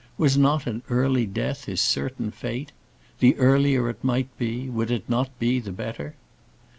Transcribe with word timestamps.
Was 0.17 0.35
not 0.35 0.65
an 0.65 0.81
early 0.89 1.27
death 1.27 1.65
his 1.65 1.79
certain 1.79 2.31
fate? 2.31 2.71
The 3.19 3.35
earlier 3.35 3.87
it 3.87 4.03
might 4.03 4.35
be, 4.35 4.67
would 4.67 4.89
it 4.89 5.07
not 5.07 5.29
be 5.37 5.59
the 5.59 5.71
better? 5.71 6.15